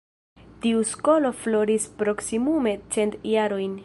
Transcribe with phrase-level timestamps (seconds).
[0.63, 3.77] Tiu skolo floris proksimume cent jarojn.